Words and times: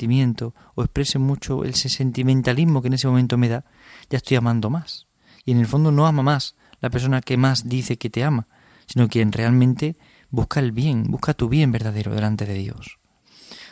sentimiento 0.00 0.54
o 0.74 0.82
exprese 0.82 1.18
mucho 1.18 1.62
ese 1.64 1.90
sentimentalismo 1.90 2.80
que 2.80 2.88
en 2.88 2.94
ese 2.94 3.06
momento 3.06 3.36
me 3.36 3.50
da, 3.50 3.64
ya 4.08 4.16
estoy 4.16 4.38
amando 4.38 4.70
más. 4.70 5.06
Y 5.44 5.52
en 5.52 5.58
el 5.58 5.66
fondo 5.66 5.92
no 5.92 6.06
ama 6.06 6.22
más 6.22 6.56
la 6.80 6.88
persona 6.88 7.20
que 7.20 7.36
más 7.36 7.68
dice 7.68 7.98
que 7.98 8.08
te 8.08 8.24
ama, 8.24 8.48
sino 8.86 9.08
quien 9.08 9.30
realmente 9.30 9.98
busca 10.30 10.60
el 10.60 10.72
bien, 10.72 11.04
busca 11.10 11.34
tu 11.34 11.50
bien 11.50 11.70
verdadero 11.70 12.14
delante 12.14 12.46
de 12.46 12.54
Dios. 12.54 12.98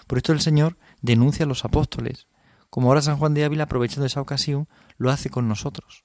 Por 0.06 0.19
esto 0.19 0.33
el 0.33 0.41
Señor 0.41 0.77
denuncia 1.01 1.45
a 1.45 1.49
los 1.49 1.64
apóstoles, 1.64 2.27
como 2.69 2.89
ahora 2.89 3.01
San 3.01 3.17
Juan 3.17 3.33
de 3.33 3.45
Ávila, 3.45 3.65
aprovechando 3.65 4.05
esa 4.05 4.21
ocasión, 4.21 4.69
lo 4.99 5.11
hace 5.11 5.31
con 5.31 5.49
nosotros. 5.49 6.05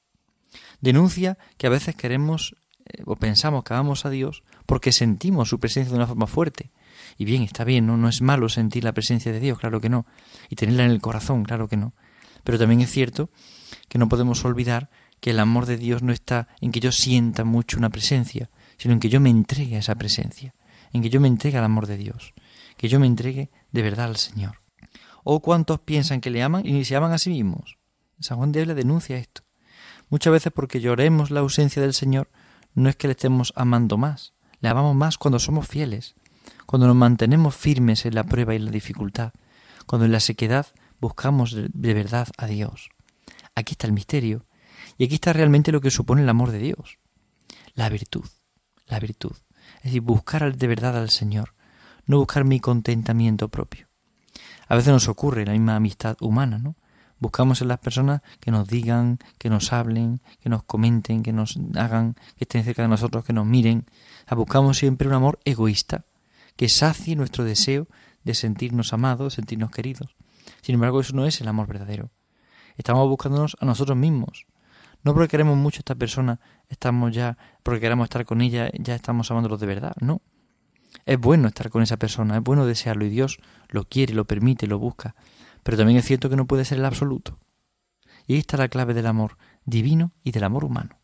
Denuncia 0.79 1.37
que 1.57 1.67
a 1.67 1.69
veces 1.69 1.95
queremos 1.95 2.55
eh, 2.85 3.03
o 3.05 3.17
pensamos 3.17 3.65
que 3.65 3.73
amamos 3.73 4.05
a 4.05 4.09
Dios 4.09 4.43
porque 4.65 4.93
sentimos 4.93 5.49
su 5.49 5.59
presencia 5.59 5.91
de 5.91 5.97
una 5.97 6.07
forma 6.07 6.27
fuerte. 6.27 6.71
Y 7.17 7.25
bien, 7.25 7.43
está 7.43 7.63
bien, 7.63 7.85
¿no? 7.85 7.97
no 7.97 8.09
es 8.09 8.21
malo 8.21 8.49
sentir 8.49 8.83
la 8.83 8.93
presencia 8.93 9.31
de 9.31 9.39
Dios, 9.39 9.59
claro 9.59 9.79
que 9.79 9.89
no. 9.89 10.05
Y 10.49 10.55
tenerla 10.55 10.85
en 10.85 10.91
el 10.91 11.01
corazón, 11.01 11.43
claro 11.43 11.67
que 11.67 11.77
no. 11.77 11.93
Pero 12.43 12.57
también 12.57 12.81
es 12.81 12.91
cierto 12.91 13.29
que 13.87 13.97
no 13.97 14.09
podemos 14.09 14.43
olvidar 14.45 14.89
que 15.19 15.29
el 15.29 15.39
amor 15.39 15.65
de 15.65 15.77
Dios 15.77 16.03
no 16.03 16.11
está 16.11 16.49
en 16.59 16.71
que 16.71 16.79
yo 16.79 16.91
sienta 16.91 17.45
mucho 17.45 17.77
una 17.77 17.89
presencia, 17.89 18.49
sino 18.77 18.93
en 18.93 18.99
que 18.99 19.09
yo 19.09 19.21
me 19.21 19.29
entregue 19.29 19.77
a 19.77 19.79
esa 19.79 19.95
presencia, 19.95 20.53
en 20.91 21.01
que 21.01 21.09
yo 21.09 21.21
me 21.21 21.29
entregue 21.29 21.57
al 21.57 21.63
amor 21.63 21.87
de 21.87 21.97
Dios, 21.97 22.33
que 22.75 22.89
yo 22.89 22.99
me 22.99 23.07
entregue 23.07 23.49
de 23.71 23.81
verdad 23.81 24.07
al 24.07 24.17
Señor. 24.17 24.61
¿O 25.23 25.41
cuántos 25.41 25.79
piensan 25.79 26.19
que 26.19 26.29
le 26.29 26.43
aman 26.43 26.65
y 26.65 26.83
se 26.83 26.95
aman 26.95 27.13
a 27.13 27.17
sí 27.17 27.29
mismos? 27.29 27.77
San 28.19 28.37
Juan 28.37 28.51
de 28.51 28.59
Ávila 28.59 28.73
denuncia 28.73 29.17
esto. 29.17 29.43
Muchas 30.09 30.33
veces 30.33 30.51
porque 30.53 30.81
lloremos 30.81 31.31
la 31.31 31.39
ausencia 31.39 31.81
del 31.81 31.93
Señor, 31.93 32.29
no 32.73 32.89
es 32.89 32.95
que 32.95 33.07
le 33.07 33.13
estemos 33.13 33.53
amando 33.55 33.97
más, 33.97 34.33
le 34.59 34.69
amamos 34.69 34.95
más 34.95 35.17
cuando 35.17 35.39
somos 35.39 35.67
fieles, 35.67 36.15
cuando 36.65 36.87
nos 36.87 36.95
mantenemos 36.95 37.55
firmes 37.55 38.05
en 38.05 38.15
la 38.15 38.23
prueba 38.23 38.55
y 38.55 38.59
la 38.59 38.71
dificultad, 38.71 39.33
cuando 39.85 40.05
en 40.05 40.11
la 40.11 40.19
sequedad 40.19 40.67
buscamos 40.99 41.55
de 41.55 41.93
verdad 41.93 42.27
a 42.37 42.47
Dios. 42.47 42.89
Aquí 43.55 43.73
está 43.73 43.87
el 43.87 43.93
misterio, 43.93 44.45
y 44.97 45.05
aquí 45.05 45.15
está 45.15 45.33
realmente 45.33 45.71
lo 45.71 45.81
que 45.81 45.91
supone 45.91 46.21
el 46.21 46.29
amor 46.29 46.51
de 46.51 46.59
Dios, 46.59 46.99
la 47.73 47.89
virtud, 47.89 48.25
la 48.87 48.99
virtud, 48.99 49.35
es 49.77 49.83
decir, 49.83 50.01
buscar 50.01 50.55
de 50.55 50.67
verdad 50.67 50.97
al 50.97 51.09
Señor, 51.09 51.55
no 52.05 52.17
buscar 52.17 52.45
mi 52.45 52.59
contentamiento 52.59 53.49
propio. 53.49 53.87
A 54.67 54.75
veces 54.75 54.93
nos 54.93 55.07
ocurre 55.07 55.45
la 55.45 55.53
misma 55.53 55.75
amistad 55.75 56.17
humana, 56.21 56.57
¿no? 56.57 56.75
Buscamos 57.19 57.61
en 57.61 57.69
las 57.69 57.79
personas 57.79 58.21
que 58.41 58.51
nos 58.51 58.67
digan, 58.67 59.19
que 59.37 59.49
nos 59.49 59.71
hablen, 59.71 60.21
que 60.41 60.49
nos 60.49 60.63
comenten, 60.63 61.23
que 61.23 61.31
nos 61.31 61.57
hagan, 61.75 62.15
que 62.35 62.43
estén 62.43 62.63
cerca 62.63 62.81
de 62.81 62.89
nosotros, 62.89 63.23
que 63.23 63.31
nos 63.31 63.45
miren. 63.45 63.85
buscamos 64.35 64.77
siempre 64.77 65.07
un 65.07 65.13
amor 65.13 65.39
egoísta, 65.45 66.05
que 66.55 66.69
sacie 66.69 67.15
nuestro 67.15 67.43
deseo 67.43 67.87
de 68.23 68.33
sentirnos 68.33 68.93
amados, 68.93 69.33
sentirnos 69.33 69.71
queridos. 69.71 70.15
Sin 70.61 70.75
embargo, 70.75 71.01
eso 71.01 71.15
no 71.15 71.25
es 71.25 71.41
el 71.41 71.47
amor 71.47 71.67
verdadero. 71.67 72.11
Estamos 72.77 73.07
buscándonos 73.07 73.57
a 73.59 73.65
nosotros 73.65 73.97
mismos. 73.97 74.45
No 75.03 75.13
porque 75.13 75.27
queremos 75.27 75.57
mucho 75.57 75.79
a 75.79 75.81
esta 75.81 75.95
persona, 75.95 76.39
estamos 76.69 77.13
ya, 77.13 77.37
porque 77.61 77.81
queramos 77.81 78.05
estar 78.05 78.25
con 78.25 78.41
ella, 78.41 78.69
ya 78.73 78.95
estamos 78.95 79.29
amándolos 79.31 79.59
de 79.59 79.67
verdad. 79.67 79.93
No. 79.99 80.21
Es 81.05 81.19
bueno 81.19 81.47
estar 81.47 81.69
con 81.69 81.81
esa 81.81 81.97
persona, 81.97 82.37
es 82.37 82.43
bueno 82.43 82.65
desearlo 82.65 83.05
y 83.05 83.09
Dios 83.09 83.39
lo 83.67 83.83
quiere, 83.83 84.13
lo 84.13 84.25
permite, 84.25 84.67
lo 84.67 84.79
busca. 84.79 85.15
Pero 85.63 85.77
también 85.77 85.99
es 85.99 86.05
cierto 86.05 86.29
que 86.29 86.35
no 86.35 86.47
puede 86.47 86.65
ser 86.65 86.77
el 86.77 86.85
absoluto. 86.85 87.39
Y 88.27 88.33
ahí 88.33 88.39
está 88.39 88.55
la 88.57 88.69
clave 88.69 88.93
del 88.93 89.07
amor 89.07 89.37
divino 89.65 90.13
y 90.23 90.31
del 90.31 90.45
amor 90.45 90.63
humano. 90.63 91.02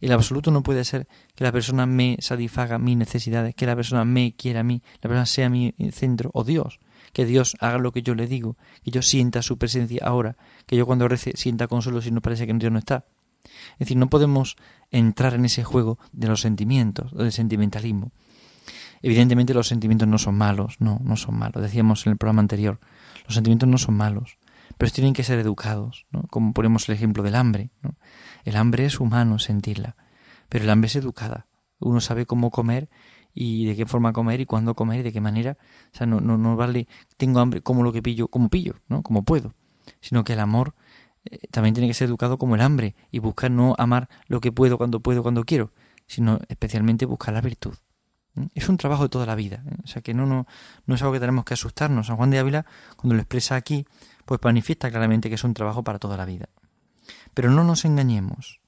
El 0.00 0.12
absoluto 0.12 0.50
no 0.50 0.62
puede 0.62 0.84
ser 0.84 1.08
que 1.34 1.44
la 1.44 1.52
persona 1.52 1.86
me 1.86 2.16
satisfaga 2.20 2.78
mis 2.78 2.96
necesidades, 2.96 3.54
que 3.54 3.66
la 3.66 3.76
persona 3.76 4.04
me 4.04 4.34
quiera 4.36 4.60
a 4.60 4.62
mí, 4.62 4.82
la 5.00 5.08
persona 5.08 5.26
sea 5.26 5.48
mi 5.48 5.74
centro, 5.92 6.30
o 6.34 6.44
Dios, 6.44 6.80
que 7.12 7.24
Dios 7.24 7.56
haga 7.60 7.78
lo 7.78 7.92
que 7.92 8.02
yo 8.02 8.14
le 8.14 8.26
digo, 8.26 8.56
que 8.84 8.90
yo 8.90 9.02
sienta 9.02 9.42
su 9.42 9.58
presencia 9.58 10.02
ahora, 10.04 10.36
que 10.66 10.76
yo 10.76 10.86
cuando 10.86 11.08
rece 11.08 11.32
sienta 11.34 11.66
consuelo 11.66 12.02
si 12.02 12.10
no 12.10 12.20
parece 12.20 12.46
que 12.46 12.52
Dios 12.54 12.72
no 12.72 12.78
está. 12.78 13.06
Es 13.74 13.80
decir, 13.80 13.96
no 13.96 14.08
podemos 14.08 14.56
entrar 14.90 15.34
en 15.34 15.44
ese 15.44 15.64
juego 15.64 15.98
de 16.12 16.28
los 16.28 16.40
sentimientos, 16.40 17.12
del 17.12 17.32
sentimentalismo. 17.32 18.12
Evidentemente 19.02 19.54
los 19.54 19.68
sentimientos 19.68 20.08
no 20.08 20.18
son 20.18 20.36
malos, 20.36 20.76
no, 20.80 21.00
no 21.02 21.16
son 21.16 21.38
malos. 21.38 21.62
Decíamos 21.62 22.06
en 22.06 22.12
el 22.12 22.18
programa 22.18 22.40
anterior, 22.40 22.80
los 23.26 23.34
sentimientos 23.34 23.68
no 23.68 23.78
son 23.78 23.94
malos, 23.94 24.38
pero 24.78 24.90
tienen 24.90 25.14
que 25.14 25.24
ser 25.24 25.38
educados, 25.38 26.06
¿no? 26.10 26.22
como 26.28 26.52
ponemos 26.52 26.88
el 26.88 26.94
ejemplo 26.94 27.22
del 27.22 27.34
hambre. 27.34 27.70
¿no? 27.82 27.94
El 28.46 28.54
hambre 28.54 28.86
es 28.86 29.00
humano 29.00 29.40
sentirla, 29.40 29.96
pero 30.48 30.62
el 30.62 30.70
hambre 30.70 30.86
es 30.86 30.94
educada. 30.94 31.48
Uno 31.80 32.00
sabe 32.00 32.26
cómo 32.26 32.52
comer 32.52 32.88
y 33.34 33.66
de 33.66 33.74
qué 33.74 33.86
forma 33.86 34.12
comer 34.12 34.40
y 34.40 34.46
cuándo 34.46 34.76
comer 34.76 35.00
y 35.00 35.02
de 35.02 35.12
qué 35.12 35.20
manera. 35.20 35.58
O 35.92 35.96
sea, 35.96 36.06
no, 36.06 36.20
no, 36.20 36.38
no 36.38 36.54
vale, 36.54 36.86
tengo 37.16 37.40
hambre, 37.40 37.60
como 37.60 37.82
lo 37.82 37.92
que 37.92 38.02
pillo, 38.02 38.28
como 38.28 38.48
pillo, 38.48 38.76
¿no? 38.88 39.02
como 39.02 39.24
puedo. 39.24 39.52
Sino 40.00 40.22
que 40.22 40.34
el 40.34 40.38
amor 40.38 40.76
eh, 41.24 41.40
también 41.50 41.74
tiene 41.74 41.88
que 41.88 41.94
ser 41.94 42.06
educado 42.06 42.38
como 42.38 42.54
el 42.54 42.60
hambre 42.60 42.94
y 43.10 43.18
buscar 43.18 43.50
no 43.50 43.74
amar 43.78 44.08
lo 44.28 44.40
que 44.40 44.52
puedo, 44.52 44.78
cuando 44.78 45.00
puedo, 45.00 45.24
cuando 45.24 45.42
quiero, 45.42 45.72
sino 46.06 46.38
especialmente 46.46 47.04
buscar 47.04 47.34
la 47.34 47.40
virtud. 47.40 47.74
Es 48.54 48.68
un 48.68 48.76
trabajo 48.76 49.02
de 49.02 49.08
toda 49.08 49.26
la 49.26 49.34
vida, 49.34 49.64
¿eh? 49.66 49.76
o 49.82 49.88
sea 49.88 50.02
que 50.02 50.14
no, 50.14 50.24
no, 50.24 50.46
no 50.86 50.94
es 50.94 51.02
algo 51.02 51.14
que 51.14 51.20
tenemos 51.20 51.44
que 51.44 51.54
asustarnos. 51.54 52.06
San 52.06 52.16
Juan 52.16 52.30
de 52.30 52.38
Ávila, 52.38 52.64
cuando 52.94 53.16
lo 53.16 53.22
expresa 53.22 53.56
aquí, 53.56 53.86
pues 54.24 54.38
manifiesta 54.44 54.88
claramente 54.88 55.28
que 55.28 55.34
es 55.34 55.42
un 55.42 55.52
trabajo 55.52 55.82
para 55.82 55.98
toda 55.98 56.16
la 56.16 56.26
vida. 56.26 56.48
Pero 57.34 57.50
no 57.50 57.64
nos 57.64 57.84
engañemos. 57.84 58.60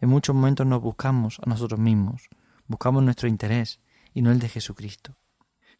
En 0.00 0.08
muchos 0.08 0.34
momentos 0.34 0.66
nos 0.66 0.82
buscamos 0.82 1.40
a 1.44 1.48
nosotros 1.48 1.80
mismos, 1.80 2.28
buscamos 2.66 3.02
nuestro 3.02 3.28
interés 3.28 3.80
y 4.12 4.22
no 4.22 4.30
el 4.30 4.38
de 4.38 4.48
Jesucristo. 4.48 5.16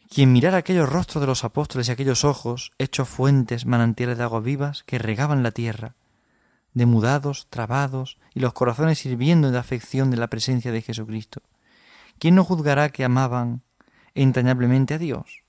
Quien 0.08 0.32
mirara 0.32 0.58
aquellos 0.58 0.88
rostros 0.88 1.20
de 1.20 1.26
los 1.26 1.44
apóstoles 1.44 1.88
y 1.88 1.92
aquellos 1.92 2.24
ojos, 2.24 2.72
hechos 2.78 3.08
fuentes, 3.08 3.66
manantiales 3.66 4.18
de 4.18 4.24
aguas 4.24 4.44
vivas, 4.44 4.82
que 4.84 4.98
regaban 4.98 5.42
la 5.42 5.50
tierra, 5.50 5.96
demudados, 6.74 7.48
trabados, 7.50 8.18
y 8.34 8.40
los 8.40 8.52
corazones 8.52 8.98
sirviendo 8.98 9.50
de 9.50 9.58
afección 9.58 10.10
de 10.10 10.18
la 10.18 10.28
presencia 10.28 10.70
de 10.70 10.82
Jesucristo, 10.82 11.42
¿quién 12.18 12.34
no 12.34 12.44
juzgará 12.44 12.90
que 12.90 13.04
amaban 13.04 13.62
entrañablemente 14.14 14.94
a 14.94 14.98
Dios? 14.98 15.42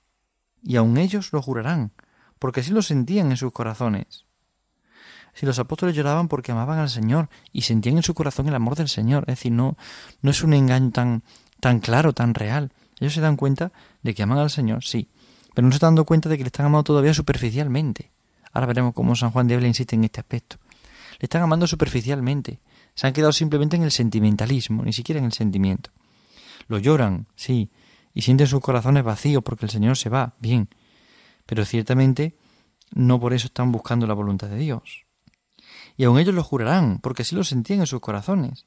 Y 0.63 0.77
aun 0.77 0.97
ellos 0.97 1.33
lo 1.33 1.41
jurarán, 1.41 1.91
porque 2.39 2.61
así 2.61 2.71
lo 2.71 2.81
sentían 2.81 3.31
en 3.31 3.37
sus 3.37 3.51
corazones. 3.51 4.26
Si 5.37 5.45
los 5.45 5.59
apóstoles 5.59 5.95
lloraban 5.95 6.29
porque 6.29 6.51
amaban 6.51 6.79
al 6.79 6.89
Señor 6.89 7.29
y 7.53 7.61
sentían 7.61 7.97
en 7.97 8.01
su 8.01 8.15
corazón 8.15 8.47
el 8.47 8.55
amor 8.55 8.75
del 8.75 8.89
Señor, 8.89 9.23
es 9.27 9.37
decir, 9.37 9.51
no, 9.51 9.77
no 10.23 10.31
es 10.31 10.41
un 10.41 10.55
engaño 10.55 10.89
tan, 10.89 11.21
tan 11.59 11.79
claro, 11.79 12.11
tan 12.11 12.33
real. 12.33 12.73
Ellos 12.99 13.13
se 13.13 13.21
dan 13.21 13.35
cuenta 13.35 13.71
de 14.01 14.15
que 14.15 14.23
aman 14.23 14.39
al 14.39 14.49
Señor, 14.49 14.83
sí, 14.83 15.09
pero 15.53 15.67
no 15.67 15.71
se 15.71 15.75
están 15.75 15.89
dando 15.89 16.05
cuenta 16.05 16.27
de 16.27 16.37
que 16.39 16.43
le 16.43 16.47
están 16.47 16.65
amando 16.65 16.85
todavía 16.85 17.13
superficialmente. 17.13 18.09
Ahora 18.51 18.65
veremos 18.65 18.95
cómo 18.95 19.15
San 19.15 19.29
Juan 19.29 19.47
de 19.47 19.53
Ávila 19.53 19.67
insiste 19.67 19.95
en 19.95 20.05
este 20.05 20.21
aspecto. 20.21 20.57
Le 21.19 21.25
están 21.25 21.43
amando 21.43 21.67
superficialmente. 21.67 22.59
Se 22.95 23.05
han 23.05 23.13
quedado 23.13 23.31
simplemente 23.31 23.75
en 23.75 23.83
el 23.83 23.91
sentimentalismo, 23.91 24.83
ni 24.83 24.91
siquiera 24.91 25.19
en 25.19 25.25
el 25.25 25.33
sentimiento. 25.33 25.91
Lo 26.67 26.79
lloran, 26.79 27.27
sí, 27.35 27.69
y 28.11 28.23
sienten 28.23 28.47
sus 28.47 28.59
corazones 28.59 29.03
vacíos 29.03 29.43
porque 29.43 29.67
el 29.67 29.69
Señor 29.69 29.97
se 29.97 30.09
va, 30.09 30.33
bien, 30.39 30.67
pero 31.45 31.63
ciertamente 31.63 32.35
no 32.91 33.19
por 33.19 33.35
eso 33.35 33.45
están 33.45 33.71
buscando 33.71 34.07
la 34.07 34.15
voluntad 34.15 34.47
de 34.47 34.57
Dios. 34.57 35.06
Y 35.97 36.03
aun 36.03 36.19
ellos 36.19 36.35
lo 36.35 36.43
jurarán, 36.43 36.99
porque 37.01 37.23
así 37.23 37.35
lo 37.35 37.43
sentían 37.43 37.81
en 37.81 37.87
sus 37.87 37.99
corazones. 37.99 38.65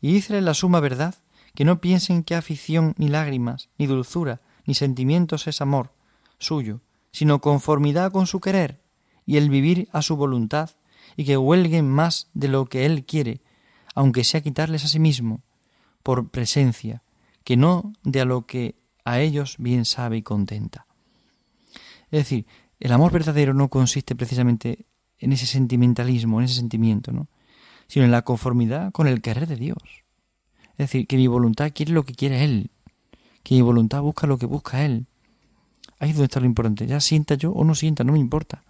Y 0.00 0.12
díceles 0.12 0.42
la 0.42 0.54
suma 0.54 0.80
verdad, 0.80 1.14
que 1.54 1.64
no 1.64 1.80
piensen 1.80 2.24
que 2.24 2.34
afición, 2.34 2.94
ni 2.98 3.08
lágrimas, 3.08 3.70
ni 3.78 3.86
dulzura, 3.86 4.40
ni 4.66 4.74
sentimientos 4.74 5.46
es 5.46 5.60
amor 5.60 5.92
suyo, 6.38 6.80
sino 7.12 7.40
conformidad 7.40 8.12
con 8.12 8.26
su 8.26 8.40
querer, 8.40 8.82
y 9.24 9.36
el 9.36 9.48
vivir 9.48 9.88
a 9.92 10.02
su 10.02 10.16
voluntad, 10.16 10.70
y 11.16 11.24
que 11.24 11.36
huelguen 11.36 11.88
más 11.88 12.28
de 12.34 12.48
lo 12.48 12.66
que 12.66 12.84
él 12.84 13.04
quiere, 13.04 13.42
aunque 13.94 14.24
sea 14.24 14.40
quitarles 14.40 14.84
a 14.84 14.88
sí 14.88 14.98
mismo, 14.98 15.42
por 16.02 16.30
presencia, 16.30 17.02
que 17.44 17.56
no 17.56 17.92
de 18.02 18.20
a 18.22 18.24
lo 18.24 18.46
que 18.46 18.76
a 19.04 19.20
ellos 19.20 19.56
bien 19.58 19.84
sabe 19.84 20.16
y 20.18 20.22
contenta. 20.22 20.86
Es 22.10 22.20
decir, 22.20 22.46
el 22.80 22.92
amor 22.92 23.12
verdadero 23.12 23.54
no 23.54 23.68
consiste 23.68 24.14
precisamente 24.16 24.86
en 25.22 25.32
ese 25.32 25.46
sentimentalismo, 25.46 26.40
en 26.40 26.46
ese 26.46 26.56
sentimiento, 26.56 27.12
¿no? 27.12 27.28
sino 27.86 28.04
en 28.04 28.10
la 28.10 28.22
conformidad 28.22 28.90
con 28.92 29.06
el 29.06 29.22
querer 29.22 29.46
de 29.46 29.56
Dios. 29.56 29.78
Es 30.72 30.78
decir, 30.78 31.06
que 31.06 31.16
mi 31.16 31.26
voluntad 31.26 31.70
quiere 31.74 31.92
lo 31.92 32.04
que 32.04 32.14
quiere 32.14 32.44
Él, 32.44 32.70
que 33.42 33.54
mi 33.54 33.62
voluntad 33.62 34.02
busca 34.02 34.26
lo 34.26 34.38
que 34.38 34.46
busca 34.46 34.84
Él. 34.84 35.06
Ahí 35.98 36.10
es 36.10 36.16
donde 36.16 36.26
está 36.26 36.40
lo 36.40 36.46
importante. 36.46 36.86
Ya 36.86 37.00
sienta 37.00 37.34
yo 37.34 37.52
o 37.52 37.64
no 37.64 37.74
sienta, 37.74 38.02
no 38.02 38.12
me 38.12 38.18
importa. 38.18 38.62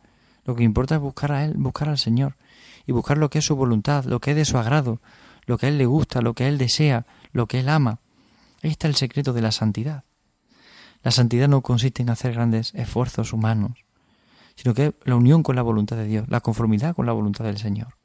Lo 0.44 0.54
que 0.54 0.64
importa 0.64 0.96
es 0.96 1.00
buscar 1.00 1.32
a 1.32 1.44
Él, 1.44 1.54
buscar 1.56 1.88
al 1.88 1.98
Señor 1.98 2.36
y 2.86 2.92
buscar 2.92 3.16
lo 3.16 3.30
que 3.30 3.38
es 3.38 3.44
su 3.44 3.56
voluntad, 3.56 4.04
lo 4.04 4.20
que 4.20 4.32
es 4.32 4.36
de 4.36 4.44
su 4.44 4.58
agrado, 4.58 5.00
lo 5.46 5.56
que 5.56 5.66
a 5.66 5.68
Él 5.70 5.78
le 5.78 5.86
gusta, 5.86 6.20
lo 6.20 6.34
que 6.34 6.44
a 6.44 6.48
Él 6.48 6.58
desea, 6.58 7.06
lo 7.32 7.46
que 7.46 7.60
Él 7.60 7.68
ama. 7.68 8.00
Ahí 8.62 8.70
está 8.70 8.88
el 8.88 8.96
secreto 8.96 9.32
de 9.32 9.40
la 9.40 9.52
santidad. 9.52 10.04
La 11.02 11.10
santidad 11.10 11.48
no 11.48 11.62
consiste 11.62 12.02
en 12.02 12.10
hacer 12.10 12.34
grandes 12.34 12.74
esfuerzos 12.74 13.32
humanos, 13.32 13.84
sino 14.56 14.74
que 14.74 14.86
es 14.86 14.92
la 15.04 15.16
unión 15.16 15.42
con 15.42 15.56
la 15.56 15.62
voluntad 15.62 15.96
de 15.96 16.06
Dios, 16.06 16.28
la 16.28 16.40
conformidad 16.40 16.94
con 16.94 17.06
la 17.06 17.12
voluntad 17.12 17.44
del 17.44 17.58
Señor. 17.58 17.96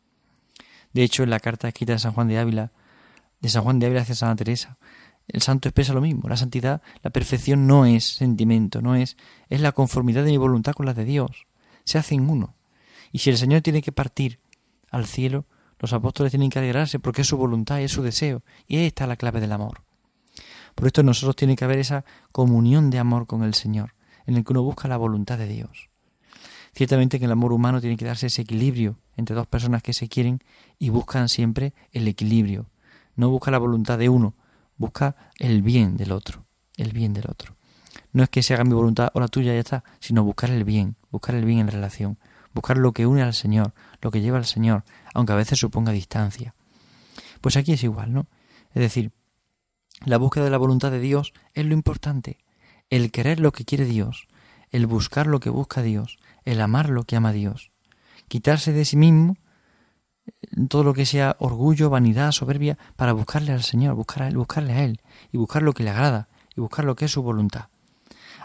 De 0.93 1.03
hecho, 1.03 1.23
en 1.23 1.29
la 1.29 1.39
carta 1.39 1.67
escrita 1.67 1.93
de 1.93 1.99
San 1.99 2.13
Juan 2.13 2.27
de 2.27 2.39
Ávila, 2.39 2.71
de 3.39 3.49
San 3.49 3.63
Juan 3.63 3.79
de 3.79 3.87
Ávila 3.87 4.01
hacia 4.01 4.15
Santa 4.15 4.43
Teresa, 4.43 4.77
el 5.27 5.41
santo 5.41 5.67
expresa 5.67 5.93
lo 5.93 6.01
mismo. 6.01 6.29
La 6.29 6.37
santidad, 6.37 6.81
la 7.03 7.09
perfección 7.09 7.67
no 7.67 7.85
es 7.85 8.15
sentimiento, 8.15 8.81
no 8.81 8.95
es, 8.95 9.17
es 9.49 9.61
la 9.61 9.73
conformidad 9.73 10.23
de 10.23 10.31
mi 10.31 10.37
voluntad 10.37 10.73
con 10.73 10.85
la 10.85 10.93
de 10.93 11.05
Dios. 11.05 11.47
se 11.83 11.97
hacen 11.97 12.29
uno. 12.29 12.55
Y 13.11 13.19
si 13.19 13.29
el 13.29 13.37
Señor 13.37 13.61
tiene 13.61 13.81
que 13.81 13.91
partir 13.91 14.39
al 14.89 15.05
cielo, 15.05 15.45
los 15.79 15.93
apóstoles 15.93 16.31
tienen 16.31 16.49
que 16.49 16.59
alegrarse 16.59 16.99
porque 16.99 17.21
es 17.21 17.27
su 17.27 17.37
voluntad 17.37 17.81
es 17.81 17.91
su 17.91 18.01
deseo. 18.01 18.43
Y 18.67 18.77
ahí 18.77 18.85
está 18.87 19.07
la 19.07 19.15
clave 19.15 19.39
del 19.39 19.51
amor. 19.51 19.83
Por 20.75 20.87
esto 20.87 21.03
nosotros 21.03 21.35
tiene 21.35 21.55
que 21.55 21.65
haber 21.65 21.79
esa 21.79 22.05
comunión 22.31 22.89
de 22.89 22.99
amor 22.99 23.27
con 23.27 23.43
el 23.43 23.53
Señor, 23.53 23.95
en 24.25 24.35
el 24.35 24.43
que 24.43 24.53
uno 24.53 24.63
busca 24.63 24.87
la 24.87 24.97
voluntad 24.97 25.37
de 25.37 25.47
Dios. 25.47 25.89
Ciertamente 26.77 27.17
que 27.17 27.25
el 27.25 27.31
amor 27.31 27.53
humano 27.53 27.81
tiene 27.81 27.97
que 27.97 28.05
darse 28.05 28.27
ese 28.27 28.43
equilibrio 28.43 28.99
entre 29.15 29.35
dos 29.35 29.47
personas 29.47 29.81
que 29.81 29.93
se 29.93 30.07
quieren 30.07 30.43
y 30.77 30.89
buscan 30.89 31.27
siempre 31.27 31.73
el 31.91 32.07
equilibrio. 32.07 32.69
No 33.15 33.31
busca 33.31 33.49
la 33.49 33.57
voluntad 33.57 33.97
de 33.97 34.09
uno, 34.09 34.35
busca 34.77 35.15
el 35.39 35.63
bien 35.63 35.97
del 35.97 36.11
otro, 36.11 36.45
el 36.75 36.91
bien 36.91 37.13
del 37.13 37.31
otro. 37.31 37.55
No 38.11 38.21
es 38.21 38.29
que 38.29 38.43
se 38.43 38.53
haga 38.53 38.63
mi 38.63 38.75
voluntad 38.75 39.09
o 39.15 39.19
la 39.19 39.27
tuya 39.27 39.53
y 39.53 39.55
ya 39.55 39.59
está, 39.59 39.83
sino 39.99 40.23
buscar 40.23 40.51
el 40.51 40.65
bien, 40.65 40.97
buscar 41.09 41.33
el 41.33 41.45
bien 41.45 41.61
en 41.61 41.69
relación, 41.69 42.19
buscar 42.53 42.77
lo 42.77 42.91
que 42.91 43.07
une 43.07 43.23
al 43.23 43.33
Señor, 43.33 43.73
lo 43.99 44.11
que 44.11 44.21
lleva 44.21 44.37
al 44.37 44.45
Señor, 44.45 44.83
aunque 45.15 45.33
a 45.33 45.37
veces 45.37 45.57
suponga 45.57 45.91
distancia. 45.91 46.53
Pues 47.41 47.57
aquí 47.57 47.73
es 47.73 47.83
igual, 47.83 48.13
¿no? 48.13 48.27
Es 48.75 48.83
decir, 48.83 49.13
la 50.05 50.19
búsqueda 50.19 50.43
de 50.43 50.51
la 50.51 50.59
voluntad 50.59 50.91
de 50.91 50.99
Dios 50.99 51.33
es 51.55 51.65
lo 51.65 51.73
importante, 51.73 52.37
el 52.91 53.09
querer 53.09 53.39
lo 53.39 53.51
que 53.51 53.65
quiere 53.65 53.85
Dios, 53.85 54.27
el 54.71 54.87
buscar 54.87 55.27
lo 55.27 55.39
que 55.39 55.49
busca 55.49 55.81
Dios, 55.81 56.19
el 56.45 56.61
amar 56.61 56.89
lo 56.89 57.03
que 57.03 57.15
ama 57.15 57.31
Dios, 57.31 57.71
quitarse 58.27 58.73
de 58.73 58.85
sí 58.85 58.97
mismo 58.97 59.37
todo 60.69 60.83
lo 60.83 60.93
que 60.93 61.05
sea 61.05 61.35
orgullo, 61.39 61.89
vanidad, 61.89 62.31
soberbia, 62.31 62.77
para 62.95 63.13
buscarle 63.13 63.53
al 63.53 63.63
Señor, 63.63 63.95
buscar 63.95 64.23
a 64.23 64.27
él, 64.27 64.37
buscarle 64.37 64.73
a 64.73 64.83
Él, 64.83 65.01
y 65.31 65.37
buscar 65.37 65.63
lo 65.63 65.73
que 65.73 65.83
le 65.83 65.89
agrada, 65.89 66.27
y 66.55 66.61
buscar 66.61 66.85
lo 66.85 66.95
que 66.95 67.05
es 67.05 67.11
su 67.11 67.21
voluntad. 67.21 67.67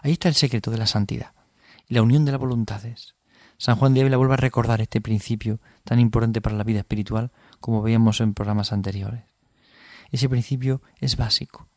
Ahí 0.02 0.12
está 0.12 0.28
el 0.28 0.34
secreto 0.34 0.70
de 0.70 0.78
la 0.78 0.86
santidad, 0.86 1.32
y 1.88 1.94
la 1.94 2.02
unión 2.02 2.24
de 2.24 2.32
las 2.32 2.40
voluntades. 2.40 3.14
San 3.58 3.76
Juan 3.76 3.94
de 3.94 4.00
Ávila 4.00 4.16
vuelve 4.16 4.34
a 4.34 4.38
recordar 4.38 4.80
este 4.80 5.00
principio 5.00 5.60
tan 5.84 6.00
importante 6.00 6.40
para 6.40 6.56
la 6.56 6.64
vida 6.64 6.80
espiritual 6.80 7.30
como 7.60 7.82
veíamos 7.82 8.20
en 8.20 8.34
programas 8.34 8.72
anteriores. 8.72 9.24
Ese 10.10 10.28
principio 10.28 10.82
es 11.00 11.16
básico. 11.16 11.68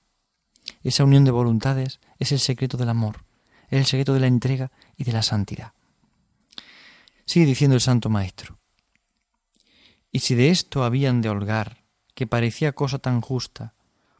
Esa 0.83 1.03
unión 1.03 1.25
de 1.25 1.31
voluntades 1.31 2.00
es 2.18 2.31
el 2.31 2.39
secreto 2.39 2.77
del 2.77 2.89
amor, 2.89 3.24
es 3.70 3.80
el 3.80 3.86
secreto 3.86 4.14
de 4.14 4.20
la 4.20 4.28
entrega 4.28 4.72
y 4.98 5.04
de 5.04 5.14
la 5.14 5.24
santidad. 5.24 5.74
Sigue 7.26 7.46
diciendo 7.46 7.76
el 7.76 7.82
Santo 7.82 8.10
Maestro. 8.10 8.60
Y 10.12 10.20
si 10.20 10.36
de 10.36 10.50
esto 10.50 10.84
habían 10.84 11.22
de 11.22 11.30
holgar, 11.30 11.84
que 12.14 12.28
parecía 12.28 12.72
cosa 12.72 13.00
tan 13.00 13.22
justa, 13.22 13.74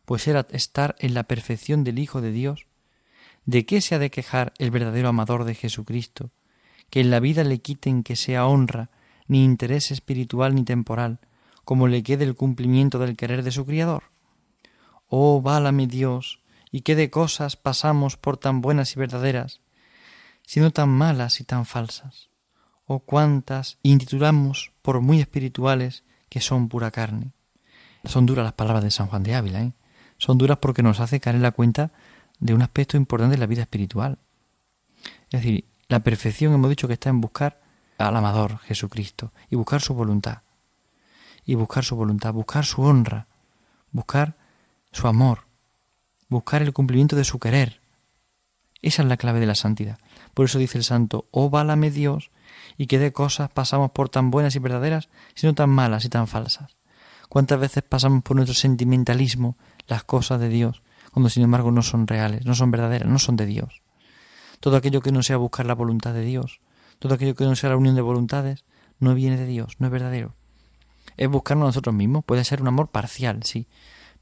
pues 0.06 0.28
era 0.28 0.48
estar 0.52 0.96
en 1.00 1.14
la 1.14 1.24
perfección 1.24 1.84
del 1.84 2.00
Hijo 2.00 2.22
de 2.22 2.32
Dios, 2.32 2.68
¿de 3.46 3.66
qué 3.66 3.82
se 3.82 3.96
ha 3.96 4.00
de 4.00 4.12
quejar 4.12 4.54
el 4.58 4.72
verdadero 4.72 5.10
amador 5.10 5.46
de 5.46 5.56
Jesucristo, 5.56 6.32
que 6.90 7.00
en 7.00 7.12
la 7.12 7.20
vida 7.20 7.44
le 7.44 7.60
quiten 7.60 8.04
que 8.04 8.16
sea 8.16 8.46
honra, 8.46 8.90
ni 9.28 9.44
interés 9.44 9.92
espiritual 9.92 10.54
ni 10.54 10.64
temporal, 10.64 11.20
como 11.64 11.88
le 11.88 12.04
quede 12.04 12.26
el 12.26 12.36
cumplimiento 12.36 13.00
del 13.00 13.16
querer 13.16 13.44
de 13.44 13.52
su 13.52 13.66
Criador? 13.66 14.04
Oh, 15.08 15.42
válame 15.42 15.88
Dios, 15.88 16.40
y 16.76 16.82
qué 16.82 16.98
de 16.98 17.10
cosas 17.10 17.56
pasamos 17.56 18.18
por 18.18 18.36
tan 18.36 18.60
buenas 18.60 18.94
y 18.94 19.00
verdaderas, 19.00 19.62
sino 20.46 20.72
tan 20.72 20.90
malas 20.90 21.40
y 21.40 21.46
tan 21.46 21.66
falsas 21.66 22.30
o 22.86 23.00
cuántas 23.00 23.78
intitulamos 23.82 24.74
por 24.82 25.00
muy 25.00 25.22
espirituales 25.22 26.04
que 26.28 26.42
son 26.42 26.68
pura 26.68 26.92
carne. 26.92 27.32
Son 28.04 28.26
duras 28.26 28.44
las 28.44 28.56
palabras 28.56 28.84
de 28.84 28.92
San 28.92 29.08
Juan 29.08 29.24
de 29.24 29.36
Ávila, 29.36 29.62
¿eh? 29.62 29.74
son 30.18 30.38
duras 30.38 30.58
porque 30.58 30.84
nos 30.84 31.00
hace 31.00 31.22
caer 31.22 31.38
en 31.38 31.44
la 31.44 31.54
cuenta 31.54 31.94
de 32.40 32.54
un 32.54 32.62
aspecto 32.62 32.98
importante 32.98 33.36
de 33.36 33.40
la 33.40 33.48
vida 33.48 33.62
espiritual. 33.62 34.18
Es 35.32 35.40
decir, 35.44 35.64
la 35.88 36.02
perfección 36.02 36.54
hemos 36.54 36.70
dicho 36.70 36.90
que 36.90 36.96
está 36.96 37.08
en 37.08 37.22
buscar 37.22 37.62
al 38.00 38.18
amador 38.18 38.60
Jesucristo 38.60 39.32
y 39.50 39.56
buscar 39.56 39.80
su 39.80 39.94
voluntad. 39.94 40.40
Y 41.46 41.56
buscar 41.56 41.86
su 41.86 41.96
voluntad, 41.96 42.34
buscar 42.34 42.66
su 42.66 42.82
honra, 42.82 43.28
buscar 43.94 44.36
su 44.92 45.08
amor, 45.08 45.45
buscar 46.30 46.62
el 46.62 46.74
cumplimiento 46.74 47.16
de 47.16 47.24
su 47.24 47.40
querer. 47.40 47.82
Esa 48.82 49.02
es 49.02 49.08
la 49.08 49.18
clave 49.18 49.40
de 49.40 49.46
la 49.46 49.56
santidad. 49.56 50.00
Por 50.34 50.46
eso 50.46 50.60
dice 50.60 50.78
el 50.78 50.84
santo, 50.84 51.28
oh 51.32 51.50
válame 51.50 51.92
Dios, 51.92 52.32
y 52.78 52.88
qué 52.88 53.00
de 53.00 53.14
cosas 53.14 53.50
pasamos 53.50 53.92
por 53.92 54.10
tan 54.10 54.32
buenas 54.32 54.56
y 54.56 54.60
verdaderas, 54.60 55.10
sino 55.34 55.56
tan 55.56 55.70
malas 55.70 56.06
y 56.06 56.10
tan 56.10 56.28
falsas. 56.28 56.76
¿Cuántas 57.30 57.60
veces 57.60 57.84
pasamos 57.84 58.24
por 58.24 58.36
nuestro 58.36 58.54
sentimentalismo 58.54 59.58
las 59.88 60.04
cosas 60.04 60.40
de 60.40 60.50
Dios, 60.50 60.84
cuando 61.12 61.30
sin 61.30 61.44
embargo 61.44 61.72
no 61.72 61.82
son 61.82 62.08
reales, 62.08 62.46
no 62.46 62.54
son 62.54 62.72
verdaderas, 62.72 63.10
no 63.10 63.20
son 63.20 63.36
de 63.36 63.46
Dios? 63.46 63.82
Todo 64.60 64.78
aquello 64.78 65.02
que 65.02 65.12
no 65.12 65.24
sea 65.24 65.38
buscar 65.38 65.66
la 65.66 65.76
voluntad 65.76 66.14
de 66.14 66.22
Dios, 66.22 66.62
todo 67.00 67.16
aquello 67.16 67.36
que 67.36 67.46
no 67.46 67.56
sea 67.56 67.72
la 67.72 67.78
unión 67.78 67.96
de 67.96 68.02
voluntades, 68.02 68.66
no 69.00 69.16
viene 69.16 69.38
de 69.38 69.46
Dios, 69.46 69.76
no 69.80 69.88
es 69.88 69.92
verdadero. 69.92 70.34
Es 71.18 71.28
buscarnos 71.28 71.66
a 71.66 71.70
nosotros 71.70 71.96
mismos, 71.96 72.24
puede 72.26 72.44
ser 72.44 72.62
un 72.62 72.68
amor 72.68 72.90
parcial, 72.90 73.44
sí, 73.44 73.68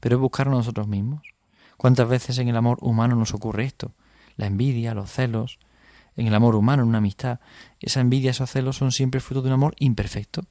pero 0.00 0.16
es 0.16 0.20
buscarnos 0.20 0.54
a 0.54 0.58
nosotros 0.58 0.88
mismos. 0.88 1.33
¿Cuántas 1.76 2.08
veces 2.08 2.38
en 2.38 2.48
el 2.48 2.56
amor 2.56 2.78
humano 2.80 3.16
nos 3.16 3.34
ocurre 3.34 3.64
esto? 3.64 3.92
La 4.36 4.46
envidia, 4.46 4.94
los 4.94 5.10
celos, 5.10 5.58
en 6.16 6.26
el 6.26 6.34
amor 6.34 6.54
humano, 6.54 6.82
en 6.82 6.88
una 6.88 6.98
amistad. 6.98 7.40
Esa 7.80 8.00
envidia, 8.00 8.30
esos 8.30 8.50
celos 8.50 8.76
son 8.76 8.92
siempre 8.92 9.20
fruto 9.20 9.42
de 9.42 9.48
un 9.48 9.54
amor 9.54 9.74
imperfecto. 9.78 10.42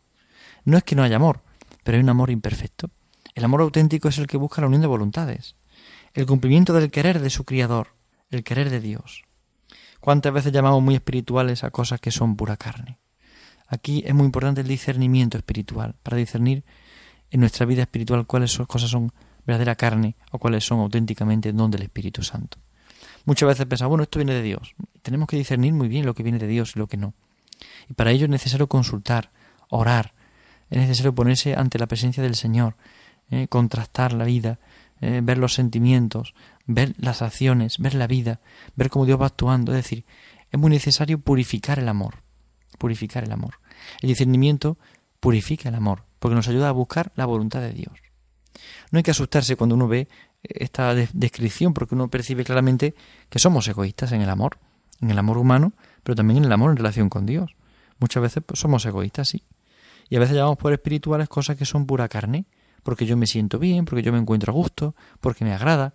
No 0.65 0.77
es 0.77 0.83
que 0.83 0.95
no 0.95 1.03
haya 1.03 1.17
amor, 1.17 1.41
pero 1.83 1.97
hay 1.97 2.03
un 2.03 2.09
amor 2.09 2.29
imperfecto. 2.29 2.89
El 3.35 3.43
amor 3.43 3.61
auténtico 3.61 4.09
es 4.09 4.17
el 4.17 4.27
que 4.27 4.37
busca 4.37 4.61
la 4.61 4.67
unión 4.67 4.81
de 4.81 4.87
voluntades, 4.87 5.55
el 6.13 6.25
cumplimiento 6.25 6.73
del 6.73 6.91
querer 6.91 7.19
de 7.19 7.29
su 7.29 7.45
Criador, 7.45 7.95
el 8.29 8.43
querer 8.43 8.69
de 8.69 8.79
Dios. 8.79 9.23
¿Cuántas 9.99 10.33
veces 10.33 10.51
llamamos 10.51 10.83
muy 10.83 10.95
espirituales 10.95 11.63
a 11.63 11.71
cosas 11.71 11.99
que 11.99 12.11
son 12.11 12.35
pura 12.35 12.57
carne? 12.57 12.99
Aquí 13.67 14.03
es 14.05 14.13
muy 14.13 14.25
importante 14.25 14.61
el 14.61 14.67
discernimiento 14.67 15.37
espiritual, 15.37 15.95
para 16.03 16.17
discernir 16.17 16.63
en 17.31 17.39
nuestra 17.39 17.65
vida 17.65 17.81
espiritual 17.81 18.27
cuáles 18.27 18.55
cosas 18.67 18.91
son 18.91 19.11
verdadera 19.45 19.75
carne 19.75 20.15
o 20.31 20.39
cuáles 20.39 20.65
son 20.65 20.79
auténticamente 20.79 21.51
don 21.53 21.71
del 21.71 21.83
Espíritu 21.83 22.23
Santo. 22.23 22.57
Muchas 23.25 23.47
veces 23.47 23.65
pensamos, 23.65 23.89
bueno, 23.89 24.03
esto 24.03 24.19
viene 24.19 24.33
de 24.33 24.41
Dios. 24.41 24.75
Tenemos 25.01 25.27
que 25.27 25.37
discernir 25.37 25.73
muy 25.73 25.87
bien 25.87 26.05
lo 26.05 26.13
que 26.13 26.23
viene 26.23 26.39
de 26.39 26.47
Dios 26.47 26.75
y 26.75 26.79
lo 26.79 26.87
que 26.87 26.97
no. 26.97 27.13
Y 27.89 27.93
para 27.93 28.11
ello 28.11 28.25
es 28.25 28.29
necesario 28.29 28.67
consultar, 28.67 29.31
orar, 29.69 30.13
es 30.69 30.77
necesario 30.77 31.13
ponerse 31.15 31.55
ante 31.55 31.79
la 31.79 31.87
presencia 31.87 32.23
del 32.23 32.35
Señor, 32.35 32.75
eh, 33.29 33.47
contrastar 33.47 34.13
la 34.13 34.25
vida, 34.25 34.59
eh, 35.01 35.21
ver 35.23 35.37
los 35.37 35.53
sentimientos, 35.53 36.33
ver 36.65 36.93
las 36.97 37.21
acciones, 37.21 37.77
ver 37.77 37.93
la 37.93 38.07
vida, 38.07 38.41
ver 38.75 38.89
cómo 38.89 39.05
Dios 39.05 39.21
va 39.21 39.27
actuando. 39.27 39.71
Es 39.71 39.77
decir, 39.77 40.05
es 40.51 40.59
muy 40.59 40.69
necesario 40.69 41.19
purificar 41.19 41.79
el 41.79 41.87
amor, 41.89 42.23
purificar 42.77 43.23
el 43.23 43.31
amor. 43.31 43.55
El 44.01 44.09
discernimiento 44.09 44.77
purifica 45.19 45.69
el 45.69 45.75
amor, 45.75 46.03
porque 46.19 46.35
nos 46.35 46.47
ayuda 46.47 46.69
a 46.69 46.73
buscar 46.73 47.11
la 47.15 47.25
voluntad 47.25 47.61
de 47.61 47.73
Dios. 47.73 48.02
No 48.91 48.97
hay 48.97 49.03
que 49.03 49.11
asustarse 49.11 49.55
cuando 49.55 49.75
uno 49.75 49.87
ve 49.87 50.07
esta 50.43 50.93
descripción 50.93 51.73
porque 51.73 51.95
uno 51.95 52.09
percibe 52.09 52.43
claramente 52.43 52.95
que 53.29 53.39
somos 53.39 53.67
egoístas 53.67 54.11
en 54.11 54.21
el 54.21 54.29
amor, 54.29 54.57
en 55.01 55.11
el 55.11 55.17
amor 55.17 55.37
humano, 55.37 55.73
pero 56.03 56.15
también 56.15 56.37
en 56.37 56.45
el 56.45 56.51
amor 56.51 56.71
en 56.71 56.77
relación 56.77 57.09
con 57.09 57.25
Dios. 57.25 57.55
Muchas 57.99 58.21
veces 58.23 58.43
pues, 58.45 58.59
somos 58.59 58.85
egoístas, 58.85 59.29
sí. 59.29 59.43
Y 60.09 60.17
a 60.17 60.19
veces 60.19 60.35
llamamos 60.35 60.57
por 60.57 60.73
espirituales 60.73 61.29
cosas 61.29 61.57
que 61.57 61.65
son 61.65 61.85
pura 61.85 62.07
carne, 62.07 62.45
porque 62.83 63.05
yo 63.05 63.15
me 63.15 63.27
siento 63.27 63.59
bien, 63.59 63.85
porque 63.85 64.03
yo 64.03 64.11
me 64.11 64.19
encuentro 64.19 64.51
a 64.51 64.55
gusto, 64.55 64.95
porque 65.21 65.45
me 65.45 65.53
agrada. 65.53 65.93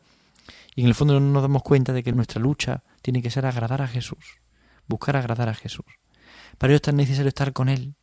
Y 0.74 0.82
en 0.82 0.88
el 0.88 0.94
fondo 0.94 1.20
no 1.20 1.32
nos 1.32 1.42
damos 1.42 1.62
cuenta 1.62 1.92
de 1.92 2.02
que 2.02 2.12
nuestra 2.12 2.40
lucha 2.40 2.82
tiene 3.02 3.20
que 3.20 3.30
ser 3.30 3.44
agradar 3.44 3.82
a 3.82 3.88
Jesús, 3.88 4.38
buscar 4.86 5.16
agradar 5.16 5.48
a 5.48 5.54
Jesús. 5.54 5.84
Para 6.56 6.72
ello 6.72 6.76
es 6.76 6.82
tan 6.82 6.96
necesario 6.96 7.28
estar 7.28 7.52
con 7.52 7.68
Él. 7.68 7.94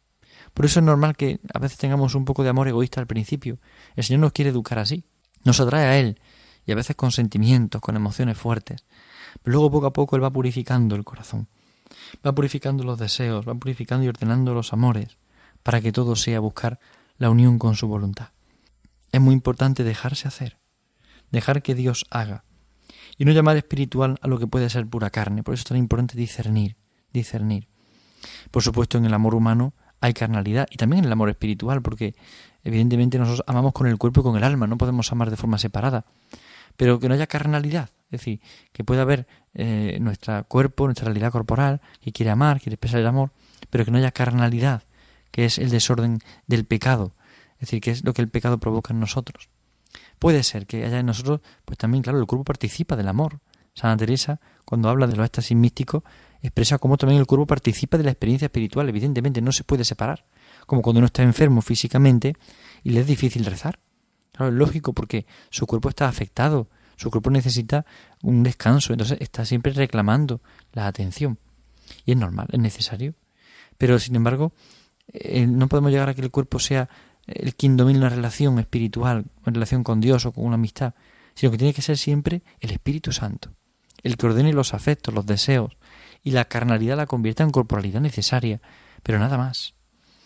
Por 0.55 0.65
eso 0.65 0.79
es 0.79 0.85
normal 0.85 1.17
que 1.17 1.41
a 1.53 1.59
veces 1.59 1.77
tengamos 1.77 2.15
un 2.15 2.23
poco 2.23 2.41
de 2.41 2.49
amor 2.49 2.69
egoísta 2.69 3.01
al 3.01 3.07
principio. 3.07 3.59
El 3.97 4.05
Señor 4.05 4.21
nos 4.21 4.31
quiere 4.31 4.51
educar 4.51 4.79
así. 4.79 5.03
Nos 5.43 5.59
atrae 5.59 5.85
a 5.85 5.99
Él, 5.99 6.17
y 6.65 6.71
a 6.71 6.75
veces 6.75 6.95
con 6.95 7.11
sentimientos, 7.11 7.81
con 7.81 7.97
emociones 7.97 8.37
fuertes. 8.37 8.85
Pero 9.43 9.51
luego 9.51 9.69
poco 9.69 9.85
a 9.87 9.93
poco 9.93 10.15
Él 10.15 10.23
va 10.23 10.31
purificando 10.31 10.95
el 10.95 11.03
corazón, 11.03 11.49
va 12.25 12.33
purificando 12.33 12.85
los 12.85 12.97
deseos, 12.97 13.45
va 13.45 13.53
purificando 13.53 14.05
y 14.05 14.07
ordenando 14.07 14.53
los 14.53 14.71
amores, 14.71 15.17
para 15.61 15.81
que 15.81 15.91
todo 15.91 16.15
sea 16.15 16.39
buscar 16.39 16.79
la 17.17 17.29
unión 17.29 17.59
con 17.59 17.75
su 17.75 17.89
voluntad. 17.89 18.29
Es 19.11 19.19
muy 19.19 19.33
importante 19.33 19.83
dejarse 19.83 20.29
hacer, 20.29 20.57
dejar 21.31 21.63
que 21.63 21.75
Dios 21.75 22.05
haga, 22.09 22.45
y 23.17 23.25
no 23.25 23.33
llamar 23.33 23.57
espiritual 23.57 24.17
a 24.21 24.29
lo 24.29 24.39
que 24.39 24.47
puede 24.47 24.69
ser 24.69 24.87
pura 24.87 25.09
carne. 25.09 25.43
Por 25.43 25.53
eso 25.53 25.61
es 25.61 25.67
tan 25.67 25.77
importante 25.77 26.17
discernir, 26.17 26.77
discernir. 27.11 27.67
Por 28.51 28.63
supuesto, 28.63 28.97
en 28.97 29.05
el 29.05 29.13
amor 29.13 29.35
humano 29.35 29.73
hay 30.05 30.13
carnalidad 30.13 30.67
y 30.71 30.77
también 30.77 30.99
en 30.99 31.05
el 31.05 31.11
amor 31.11 31.29
espiritual, 31.29 31.81
porque 31.81 32.15
evidentemente 32.63 33.17
nosotros 33.17 33.43
amamos 33.47 33.73
con 33.73 33.87
el 33.87 33.97
cuerpo 33.97 34.21
y 34.21 34.23
con 34.23 34.37
el 34.37 34.43
alma, 34.43 34.67
no 34.67 34.77
podemos 34.77 35.11
amar 35.11 35.29
de 35.29 35.37
forma 35.37 35.57
separada 35.57 36.05
pero 36.77 36.99
que 36.99 37.07
no 37.07 37.13
haya 37.15 37.27
carnalidad, 37.27 37.89
es 38.05 38.19
decir, 38.19 38.41
que 38.71 38.83
pueda 38.83 39.03
haber 39.03 39.27
eh, 39.53 39.97
nuestro 40.01 40.43
cuerpo, 40.45 40.85
nuestra 40.85 41.05
realidad 41.05 41.31
corporal, 41.31 41.81
que 42.01 42.11
quiere 42.11 42.31
amar, 42.31 42.59
quiere 42.59 42.75
expresar 42.75 42.99
el 42.99 43.07
amor, 43.07 43.31
pero 43.69 43.85
que 43.85 43.91
no 43.91 43.97
haya 43.97 44.11
carnalidad, 44.11 44.83
que 45.31 45.45
es 45.45 45.57
el 45.57 45.69
desorden 45.69 46.19
del 46.47 46.65
pecado, 46.65 47.13
es 47.55 47.61
decir, 47.61 47.81
que 47.81 47.91
es 47.91 48.03
lo 48.03 48.13
que 48.13 48.21
el 48.21 48.29
pecado 48.29 48.59
provoca 48.59 48.93
en 48.93 48.99
nosotros. 48.99 49.49
Puede 50.19 50.43
ser 50.43 50.65
que 50.67 50.85
haya 50.85 50.99
en 50.99 51.05
nosotros, 51.05 51.41
pues 51.65 51.77
también, 51.77 52.03
claro, 52.03 52.19
el 52.19 52.25
cuerpo 52.25 52.43
participa 52.43 52.95
del 52.95 53.07
amor. 53.07 53.39
Santa 53.73 54.05
Teresa, 54.05 54.39
cuando 54.63 54.89
habla 54.89 55.07
de 55.07 55.17
los 55.17 55.25
éxtasis 55.25 55.55
místicos, 55.55 56.03
expresa 56.41 56.77
cómo 56.77 56.97
también 56.97 57.19
el 57.19 57.25
cuerpo 57.25 57.47
participa 57.47 57.97
de 57.97 58.03
la 58.03 58.11
experiencia 58.11 58.45
espiritual. 58.45 58.89
Evidentemente 58.89 59.41
no 59.41 59.51
se 59.51 59.63
puede 59.63 59.85
separar. 59.85 60.25
Como 60.65 60.81
cuando 60.81 60.99
uno 60.99 61.07
está 61.07 61.23
enfermo 61.23 61.61
físicamente 61.61 62.35
y 62.83 62.91
le 62.91 63.01
es 63.01 63.07
difícil 63.07 63.45
rezar. 63.45 63.79
Claro, 64.31 64.51
es 64.51 64.57
lógico 64.57 64.93
porque 64.93 65.25
su 65.49 65.65
cuerpo 65.65 65.89
está 65.89 66.07
afectado, 66.07 66.67
su 66.97 67.09
cuerpo 67.09 67.29
necesita 67.29 67.85
un 68.21 68.43
descanso, 68.43 68.93
entonces 68.93 69.17
está 69.21 69.45
siempre 69.45 69.71
reclamando 69.73 70.41
la 70.73 70.87
atención. 70.87 71.39
Y 72.05 72.11
es 72.11 72.17
normal, 72.17 72.47
es 72.51 72.59
necesario. 72.59 73.13
Pero 73.77 73.99
sin 73.99 74.15
embargo, 74.15 74.53
eh, 75.07 75.45
no 75.45 75.67
podemos 75.67 75.91
llegar 75.91 76.09
a 76.09 76.13
que 76.13 76.21
el 76.21 76.31
cuerpo 76.31 76.59
sea 76.59 76.89
el 77.27 77.55
quien 77.55 77.77
domine 77.77 77.99
una 77.99 78.09
relación 78.09 78.59
espiritual, 78.59 79.25
en 79.45 79.53
relación 79.53 79.83
con 79.83 79.99
Dios 80.01 80.25
o 80.25 80.31
con 80.31 80.45
una 80.45 80.55
amistad, 80.55 80.93
sino 81.33 81.51
que 81.51 81.57
tiene 81.57 81.73
que 81.73 81.81
ser 81.81 81.97
siempre 81.97 82.43
el 82.59 82.71
Espíritu 82.71 83.11
Santo, 83.11 83.51
el 84.03 84.17
que 84.17 84.25
ordene 84.25 84.53
los 84.53 84.73
afectos, 84.73 85.13
los 85.13 85.25
deseos, 85.25 85.77
y 86.25 86.31
la 86.31 86.45
carnalidad 86.45 86.97
la 86.97 87.05
convierta 87.05 87.43
en 87.43 87.51
corporalidad 87.51 88.01
necesaria, 88.01 88.59
pero 89.03 89.19
nada 89.19 89.37
más. 89.37 89.75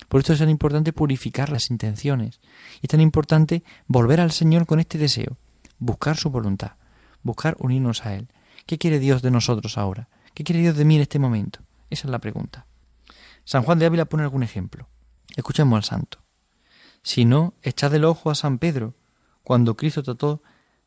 Por 0.08 0.22
esto 0.22 0.32
es 0.32 0.40
tan 0.40 0.50
importante 0.50 0.94
purificar 0.94 1.50
las 1.50 1.70
intenciones, 1.70 2.40
y 2.82 2.86
es 2.86 2.90
tan 2.90 3.02
importante 3.02 3.64
volver 3.86 4.22
al 4.22 4.32
Señor 4.32 4.66
con 4.66 4.80
este 4.80 4.98
deseo, 4.98 5.38
buscar 5.78 6.16
su 6.16 6.30
voluntad, 6.30 6.72
buscar 7.22 7.58
unirnos 7.60 8.06
a 8.06 8.16
Él. 8.16 8.30
¿Qué 8.66 8.78
quiere 8.78 8.98
Dios 8.98 9.22
de 9.22 9.30
nosotros 9.30 9.78
ahora? 9.78 10.08
¿Qué 10.34 10.46
quiere 10.46 10.62
Dios 10.62 10.78
de 10.78 10.86
mí 10.86 10.96
en 10.96 11.02
este 11.02 11.20
momento? 11.20 11.60
Esa 11.90 12.08
es 12.08 12.12
la 12.12 12.20
pregunta. 12.20 12.66
San 13.44 13.64
Juan 13.64 13.78
de 13.78 13.86
Ávila 13.86 14.06
pone 14.06 14.24
algún 14.24 14.42
ejemplo. 14.42 14.88
Escuchemos 15.36 15.76
al 15.76 15.84
santo. 15.84 16.20
Si 17.04 17.26
no, 17.26 17.56
echad 17.62 17.94
el 17.94 18.06
ojo 18.06 18.32
a 18.32 18.36
San 18.36 18.58
Pedro, 18.58 18.96
cuando 19.44 19.76
Cristo 19.76 20.02
trató 20.02 20.42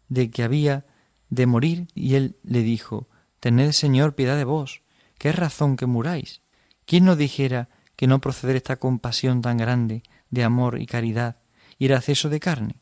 de 0.09 0.31
que 0.31 0.43
había 0.43 0.87
de 1.29 1.45
morir, 1.45 1.89
y 1.95 2.15
él 2.15 2.39
le 2.45 2.63
dijo, 2.63 3.09
Tened, 3.41 3.73
Señor, 3.73 4.15
piedad 4.15 4.39
de 4.39 4.45
vos, 4.45 4.83
¿qué 5.23 5.31
razón 5.31 5.77
que 5.77 5.87
muráis? 5.87 6.43
¿Quién 6.85 7.05
no 7.05 7.15
dijera 7.15 7.69
que 7.95 8.09
no 8.09 8.21
proceder 8.21 8.57
esta 8.57 8.81
compasión 8.81 9.41
tan 9.41 9.57
grande 9.57 10.03
de 10.31 10.43
amor 10.43 10.81
y 10.81 10.87
caridad 10.87 11.37
y 11.79 11.85
era 11.85 11.99
acceso 11.99 12.29
de 12.29 12.41
carne? 12.41 12.81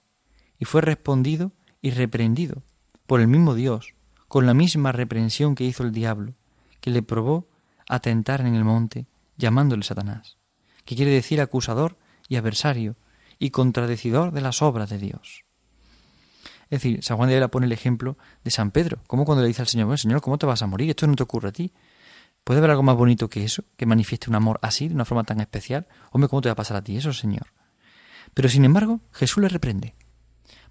Y 0.59 0.65
fue 0.65 0.81
respondido 0.81 1.53
y 1.83 1.91
reprendido 1.91 2.63
por 3.07 3.21
el 3.21 3.29
mismo 3.29 3.55
Dios, 3.55 3.93
con 4.27 4.47
la 4.47 4.55
misma 4.55 4.91
reprensión 4.91 5.55
que 5.55 5.65
hizo 5.65 5.83
el 5.83 5.93
diablo, 5.93 6.33
que 6.81 6.89
le 6.89 7.03
probó 7.03 7.47
a 7.87 8.01
tentar 8.01 8.41
en 8.41 8.55
el 8.55 8.65
monte, 8.65 9.07
llamándole 9.37 9.83
Satanás, 9.83 10.39
que 10.87 10.97
quiere 10.97 11.11
decir 11.11 11.43
acusador 11.43 11.99
y 12.27 12.37
adversario, 12.37 12.97
y 13.39 13.51
contradecidor 13.51 14.33
de 14.33 14.41
las 14.41 14.63
obras 14.63 14.89
de 14.89 14.97
Dios. 14.97 15.45
Es 16.71 16.81
decir, 16.81 17.05
San 17.05 17.19
Juan 17.19 17.29
de 17.29 17.35
Ávila 17.35 17.49
pone 17.49 17.67
el 17.67 17.73
ejemplo 17.73 18.17
de 18.45 18.51
San 18.51 18.71
Pedro, 18.71 19.03
como 19.07 19.27
cuando 19.27 19.43
le 19.43 19.49
dice 19.49 19.61
al 19.61 19.69
Señor, 19.69 19.89
bueno, 19.89 19.99
Señor, 19.99 20.23
¿cómo 20.23 20.39
te 20.39 20.47
vas 20.47 20.63
a 20.63 20.67
morir? 20.67 20.89
Esto 20.89 21.07
no 21.07 21.17
te 21.17 21.23
ocurre 21.23 21.51
a 21.51 21.53
ti. 21.53 21.71
¿Puede 22.45 22.59
haber 22.59 22.71
algo 22.71 22.83
más 22.83 22.97
bonito 22.97 23.29
que 23.29 23.45
eso? 23.45 23.65
Que 23.77 23.87
manifieste 23.87 24.31
un 24.31 24.37
amor 24.37 24.59
así, 24.63 24.89
de 24.89 24.95
una 24.95 25.05
forma 25.05 25.25
tan 25.25 25.41
especial. 25.41 25.87
Hombre, 26.11 26.29
¿cómo 26.29 26.43
te 26.43 26.49
va 26.49 26.55
a 26.55 26.57
pasar 26.57 26.77
a 26.77 26.83
ti 26.83 26.97
eso, 26.97 27.13
Señor? 27.13 27.53
Pero 28.35 28.49
sin 28.49 28.65
embargo, 28.65 29.01
Jesús 29.13 29.43
le 29.43 29.49
reprende, 29.49 29.95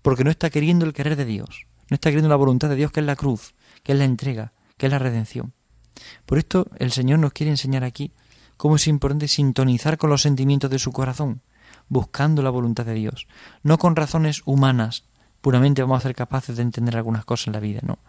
porque 0.02 0.24
no 0.24 0.32
está 0.32 0.50
queriendo 0.50 0.86
el 0.86 0.94
querer 0.94 1.16
de 1.16 1.26
Dios, 1.26 1.68
no 1.90 1.96
está 1.96 2.10
queriendo 2.10 2.30
la 2.30 2.36
voluntad 2.36 2.70
de 2.70 2.76
Dios, 2.76 2.92
que 2.92 3.00
es 3.02 3.06
la 3.06 3.16
cruz, 3.16 3.56
que 3.84 3.94
es 3.94 3.98
la 3.98 4.06
entrega, 4.06 4.54
que 4.78 4.86
es 4.86 4.92
la 4.92 5.00
redención. 5.00 5.54
Por 6.26 6.38
esto 6.38 6.68
el 6.78 6.92
Señor 6.92 7.20
nos 7.20 7.34
quiere 7.34 7.52
enseñar 7.52 7.84
aquí 7.84 8.14
cómo 8.58 8.78
es 8.78 8.88
importante 8.88 9.28
sintonizar 9.28 9.98
con 9.98 10.10
los 10.10 10.22
sentimientos 10.22 10.70
de 10.70 10.80
su 10.80 10.92
corazón, 10.92 11.42
buscando 11.88 12.42
la 12.42 12.50
voluntad 12.50 12.86
de 12.86 12.94
Dios, 12.94 13.28
no 13.64 13.78
con 13.78 13.96
razones 13.96 14.42
humanas, 14.46 15.06
puramente 15.42 15.82
vamos 15.82 16.00
a 16.00 16.02
ser 16.08 16.16
capaces 16.16 16.58
de 16.58 16.64
entender 16.64 16.98
algunas 16.98 17.26
cosas 17.26 17.48
en 17.48 17.54
la 17.54 17.60
vida, 17.60 17.80
no, 17.84 18.00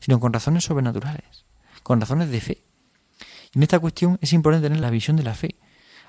sino 0.00 0.20
con 0.20 0.32
razones 0.32 0.64
sobrenaturales, 0.64 1.46
con 1.82 2.00
razones 2.00 2.30
de 2.30 2.40
fe. 2.40 2.67
En 3.54 3.62
esta 3.62 3.78
cuestión 3.78 4.18
es 4.20 4.32
importante 4.32 4.68
tener 4.68 4.80
la 4.80 4.90
visión 4.90 5.16
de 5.16 5.22
la 5.22 5.34
fe. 5.34 5.56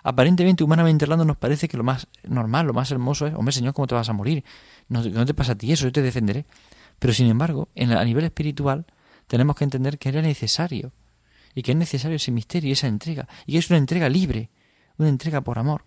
Aparentemente, 0.04 0.64
humanamente 0.64 1.06
hablando, 1.06 1.26
nos 1.26 1.38
parece 1.38 1.68
que 1.68 1.78
lo 1.78 1.84
más 1.84 2.08
normal, 2.24 2.68
lo 2.68 2.74
más 2.74 2.90
hermoso 2.92 3.28
es, 3.28 3.34
hombre, 3.34 3.52
Señor, 3.52 3.74
¿cómo 3.74 3.88
te 3.88 3.96
vas 3.96 4.10
a 4.10 4.14
morir? 4.14 4.44
No, 4.88 5.04
no 5.04 5.26
te 5.26 5.34
pasa 5.34 5.54
a 5.54 5.56
ti 5.56 5.72
eso, 5.72 5.86
yo 5.86 5.92
te 5.92 6.02
defenderé. 6.02 6.46
Pero 7.00 7.14
sin 7.14 7.28
embargo, 7.28 7.70
en, 7.76 7.92
a 7.92 8.04
nivel 8.04 8.26
espiritual, 8.26 8.86
tenemos 9.28 9.56
que 9.56 9.66
entender 9.66 9.98
que 9.98 10.10
era 10.10 10.22
necesario, 10.22 10.92
y 11.54 11.64
que 11.64 11.72
es 11.72 11.78
necesario 11.78 12.16
ese 12.16 12.32
misterio 12.32 12.70
y 12.70 12.74
esa 12.74 12.88
entrega, 12.88 13.28
y 13.46 13.54
que 13.54 13.58
es 13.60 13.70
una 13.70 13.78
entrega 13.78 14.08
libre, 14.10 14.50
una 14.98 15.10
entrega 15.10 15.42
por 15.42 15.60
amor. 15.60 15.84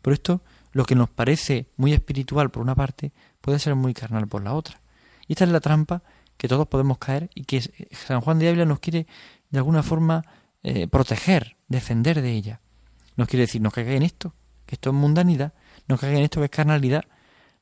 Por 0.00 0.12
esto, 0.12 0.42
lo 0.72 0.84
que 0.84 0.94
nos 0.94 1.10
parece 1.10 1.66
muy 1.76 1.92
espiritual 1.92 2.50
por 2.50 2.62
una 2.62 2.74
parte 2.74 3.12
puede 3.40 3.58
ser 3.58 3.74
muy 3.74 3.94
carnal 3.94 4.26
por 4.26 4.42
la 4.42 4.54
otra. 4.54 4.80
Y 5.28 5.34
esta 5.34 5.44
es 5.44 5.50
la 5.50 5.60
trampa 5.60 6.02
que 6.36 6.48
todos 6.48 6.66
podemos 6.66 6.98
caer 6.98 7.30
y 7.34 7.44
que 7.44 7.60
San 7.92 8.20
Juan 8.20 8.38
de 8.38 8.48
Ávila 8.48 8.64
nos 8.64 8.80
quiere 8.80 9.06
de 9.50 9.58
alguna 9.58 9.82
forma 9.82 10.24
eh, 10.62 10.86
proteger, 10.88 11.56
defender 11.68 12.22
de 12.22 12.32
ella. 12.32 12.60
Nos 13.16 13.28
quiere 13.28 13.42
decir, 13.42 13.60
no 13.60 13.70
caiga 13.70 13.92
en 13.92 14.02
esto, 14.02 14.34
que 14.66 14.76
esto 14.76 14.90
es 14.90 14.94
mundanidad, 14.94 15.52
no 15.88 15.98
caiga 15.98 16.18
en 16.18 16.24
esto 16.24 16.40
que 16.40 16.46
es 16.46 16.50
carnalidad, 16.50 17.04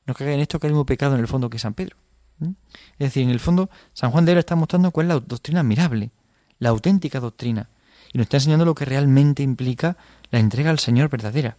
no 0.05 0.13
caiga 0.13 0.33
en 0.33 0.39
esto 0.39 0.59
que 0.59 0.67
es 0.67 0.69
el 0.69 0.73
mismo 0.73 0.85
pecado 0.85 1.15
en 1.15 1.21
el 1.21 1.27
fondo 1.27 1.49
que 1.49 1.59
San 1.59 1.73
Pedro. 1.73 1.97
Es 2.39 2.97
decir, 2.97 3.23
en 3.23 3.29
el 3.29 3.39
fondo, 3.39 3.69
San 3.93 4.11
Juan 4.11 4.25
de 4.25 4.31
Ávila 4.31 4.39
está 4.39 4.55
mostrando 4.55 4.91
cuál 4.91 5.07
es 5.07 5.13
la 5.15 5.19
doctrina 5.19 5.59
admirable, 5.59 6.11
la 6.57 6.69
auténtica 6.69 7.19
doctrina, 7.19 7.69
y 8.13 8.17
nos 8.17 8.25
está 8.25 8.37
enseñando 8.37 8.65
lo 8.65 8.75
que 8.75 8.85
realmente 8.85 9.43
implica 9.43 9.97
la 10.31 10.39
entrega 10.39 10.71
al 10.71 10.79
Señor 10.79 11.09
verdadera 11.09 11.57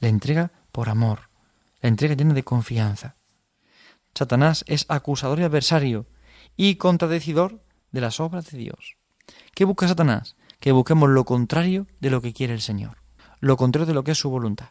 la 0.00 0.08
entrega 0.08 0.52
por 0.72 0.88
amor, 0.88 1.30
la 1.80 1.88
entrega 1.88 2.14
llena 2.14 2.34
de 2.34 2.44
confianza. 2.44 3.16
Satanás 4.14 4.64
es 4.68 4.86
acusador 4.88 5.40
y 5.40 5.44
adversario 5.44 6.06
y 6.56 6.76
contradecidor 6.76 7.62
de 7.90 8.00
las 8.00 8.20
obras 8.20 8.50
de 8.50 8.58
Dios. 8.58 8.96
¿Qué 9.54 9.64
busca 9.64 9.88
Satanás? 9.88 10.36
Que 10.64 10.72
busquemos 10.72 11.10
lo 11.10 11.26
contrario 11.26 11.86
de 12.00 12.08
lo 12.08 12.22
que 12.22 12.32
quiere 12.32 12.54
el 12.54 12.62
Señor, 12.62 12.96
lo 13.38 13.58
contrario 13.58 13.84
de 13.84 13.92
lo 13.92 14.02
que 14.02 14.12
es 14.12 14.18
su 14.18 14.30
voluntad. 14.30 14.70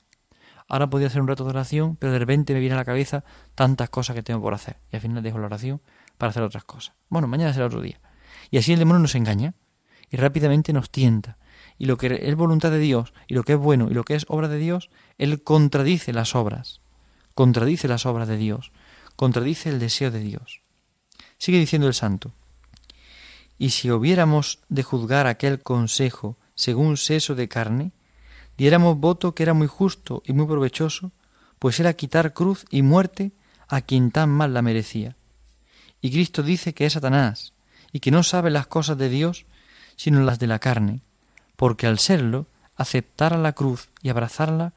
Ahora 0.68 0.90
podría 0.90 1.08
hacer 1.08 1.22
un 1.22 1.28
rato 1.28 1.44
de 1.44 1.52
oración, 1.52 1.98
pero 1.98 2.12
de 2.12 2.18
repente 2.18 2.56
me 2.56 2.62
viene 2.62 2.74
a 2.74 2.80
la 2.80 2.84
cabeza 2.84 3.24
tantas 3.54 3.92
cosas 3.92 4.16
que 4.16 4.24
tengo 4.24 4.42
por 4.42 4.56
hacer. 4.56 4.78
Y 4.92 4.96
al 4.96 5.04
final 5.04 5.22
dejo 5.22 5.38
la 5.38 5.46
oración 5.46 5.84
para 6.18 6.32
hacer 6.32 6.42
otras 6.42 6.64
cosas. 6.64 6.96
Bueno, 7.10 7.28
mañana 7.28 7.54
será 7.54 7.68
otro 7.68 7.80
día. 7.80 8.02
Y 8.50 8.58
así 8.58 8.74
el 8.74 8.80
demonio 8.80 9.02
nos 9.02 9.14
engaña 9.14 9.54
y 10.10 10.18
rápidamente 10.18 10.74
nos 10.74 10.90
tienta 10.90 11.38
y 11.78 11.86
lo 11.86 11.98
que 11.98 12.22
es 12.24 12.36
voluntad 12.36 12.72
de 12.72 12.80
Dios 12.80 13.14
y 13.28 13.36
lo 13.36 13.44
que 13.44 13.54
es 13.54 13.60
bueno 13.60 13.88
y 13.92 13.94
lo 13.94 14.04
que 14.04 14.16
es 14.16 14.26
obra 14.30 14.48
de 14.48 14.58
Dios, 14.58 14.90
Él 15.20 15.44
contradice 15.44 16.12
las 16.12 16.34
obras, 16.34 16.82
contradice 17.36 17.88
las 17.88 18.08
obras 18.08 18.28
de 18.28 18.38
Dios, 18.38 18.72
contradice 19.16 19.70
el 19.70 19.78
deseo 19.78 20.10
de 20.10 20.22
Dios. 20.22 20.64
Sigue 21.38 21.60
diciendo 21.60 21.88
el 21.88 21.94
santo, 21.94 22.34
y 23.58 23.72
si 23.72 23.92
hubiéramos 23.92 24.60
de 24.70 24.84
juzgar 24.84 25.28
aquel 25.28 25.62
consejo 25.62 26.38
según 26.56 26.98
seso 26.98 27.36
de 27.36 27.48
carne, 27.48 27.92
diéramos 28.58 28.98
voto 28.98 29.36
que 29.36 29.44
era 29.44 29.54
muy 29.54 29.68
justo 29.68 30.24
y 30.26 30.34
muy 30.34 30.46
provechoso, 30.46 31.12
pues 31.60 31.80
era 31.80 31.94
quitar 31.94 32.34
cruz 32.34 32.66
y 32.70 32.82
muerte 32.82 33.32
a 33.68 33.82
quien 33.82 34.12
tan 34.12 34.30
mal 34.30 34.54
la 34.54 34.62
merecía. 34.62 35.16
Y 36.02 36.12
Cristo 36.12 36.44
dice 36.44 36.74
que 36.74 36.86
es 36.86 36.94
Satanás, 36.94 37.54
y 37.92 38.00
que 38.00 38.12
no 38.12 38.24
sabe 38.24 38.50
las 38.50 38.68
cosas 38.68 38.98
de 38.98 39.10
Dios, 39.10 39.46
sino 39.96 40.22
las 40.22 40.40
de 40.40 40.48
la 40.48 40.60
carne, 40.60 41.02
porque 41.56 41.88
al 41.88 42.00
serlo, 42.00 42.48
aceptara 42.76 43.38
la 43.38 43.54
cruz 43.54 43.90
y 44.02 44.10
abrazarla 44.10 44.74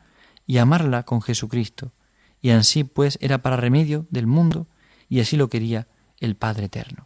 y 0.47 0.59
amarla 0.59 1.03
con 1.03 1.23
Jesucristo, 1.23 1.93
y 2.41 2.51
así 2.51 2.85
pues 2.85 3.19
era 3.21 3.39
para 3.39 3.57
remedio 3.57 4.07
del 4.11 4.27
mundo, 4.27 4.69
y 5.09 5.21
así 5.21 5.37
lo 5.37 5.49
quería 5.49 5.89
el 6.21 6.37
Padre 6.37 6.67
Eterno. 6.67 7.06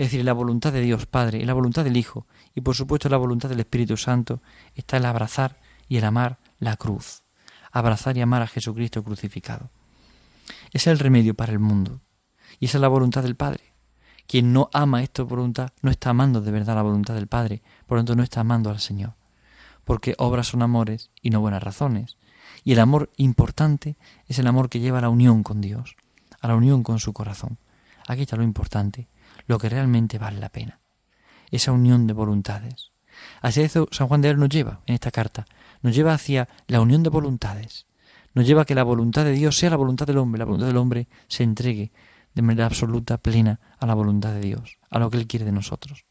Es 0.00 0.06
decir, 0.06 0.24
la 0.24 0.32
voluntad 0.32 0.72
de 0.72 0.80
Dios 0.80 1.04
Padre 1.04 1.44
la 1.44 1.52
voluntad 1.52 1.84
del 1.84 1.98
Hijo, 1.98 2.26
y 2.54 2.62
por 2.62 2.74
supuesto 2.74 3.10
la 3.10 3.18
voluntad 3.18 3.50
del 3.50 3.60
Espíritu 3.60 3.98
Santo, 3.98 4.40
está 4.74 4.96
el 4.96 5.04
abrazar 5.04 5.60
y 5.90 5.98
el 5.98 6.04
amar 6.04 6.38
la 6.58 6.78
cruz, 6.78 7.22
abrazar 7.70 8.16
y 8.16 8.22
amar 8.22 8.40
a 8.40 8.46
Jesucristo 8.46 9.04
crucificado. 9.04 9.68
Es 10.72 10.86
el 10.86 10.98
remedio 10.98 11.34
para 11.34 11.52
el 11.52 11.58
mundo, 11.58 12.00
y 12.58 12.64
esa 12.64 12.78
es 12.78 12.80
la 12.80 12.88
voluntad 12.88 13.22
del 13.22 13.36
Padre. 13.36 13.74
Quien 14.26 14.54
no 14.54 14.70
ama 14.72 15.02
esta 15.02 15.22
voluntad 15.22 15.74
no 15.82 15.90
está 15.90 16.08
amando 16.08 16.40
de 16.40 16.50
verdad 16.50 16.76
la 16.76 16.82
voluntad 16.82 17.12
del 17.12 17.26
Padre, 17.26 17.60
por 17.86 17.98
lo 17.98 18.00
tanto 18.00 18.16
no 18.16 18.22
está 18.22 18.40
amando 18.40 18.70
al 18.70 18.80
Señor. 18.80 19.16
Porque 19.84 20.14
obras 20.16 20.46
son 20.46 20.62
amores 20.62 21.10
y 21.20 21.28
no 21.28 21.42
buenas 21.42 21.62
razones. 21.62 22.16
Y 22.64 22.72
el 22.72 22.78
amor 22.78 23.10
importante 23.18 23.98
es 24.28 24.38
el 24.38 24.46
amor 24.46 24.70
que 24.70 24.80
lleva 24.80 24.96
a 24.96 25.02
la 25.02 25.10
unión 25.10 25.42
con 25.42 25.60
Dios, 25.60 25.94
a 26.40 26.48
la 26.48 26.56
unión 26.56 26.82
con 26.82 27.00
su 27.00 27.12
corazón. 27.12 27.58
Aquí 28.08 28.22
está 28.22 28.36
lo 28.36 28.44
importante, 28.44 29.08
lo 29.50 29.58
que 29.58 29.68
realmente 29.68 30.16
vale 30.16 30.38
la 30.38 30.48
pena. 30.48 30.78
Esa 31.50 31.72
unión 31.72 32.06
de 32.06 32.12
voluntades. 32.12 32.92
Así 33.42 33.60
eso 33.60 33.88
San 33.90 34.06
Juan 34.06 34.20
de 34.20 34.30
Él 34.30 34.38
nos 34.38 34.48
lleva 34.48 34.80
en 34.86 34.94
esta 34.94 35.10
carta. 35.10 35.44
Nos 35.82 35.92
lleva 35.92 36.14
hacia 36.14 36.48
la 36.68 36.80
unión 36.80 37.02
de 37.02 37.10
voluntades. 37.10 37.86
Nos 38.32 38.46
lleva 38.46 38.62
a 38.62 38.64
que 38.64 38.76
la 38.76 38.84
voluntad 38.84 39.24
de 39.24 39.32
Dios 39.32 39.58
sea 39.58 39.70
la 39.70 39.76
voluntad 39.76 40.06
del 40.06 40.18
hombre, 40.18 40.38
la 40.38 40.44
voluntad 40.44 40.68
del 40.68 40.76
hombre 40.76 41.08
se 41.26 41.42
entregue 41.42 41.90
de 42.32 42.42
manera 42.42 42.66
absoluta, 42.66 43.18
plena, 43.18 43.58
a 43.80 43.86
la 43.86 43.94
voluntad 43.94 44.32
de 44.32 44.40
Dios, 44.40 44.78
a 44.88 45.00
lo 45.00 45.10
que 45.10 45.16
Él 45.16 45.26
quiere 45.26 45.44
de 45.44 45.50
nosotros. 45.50 46.04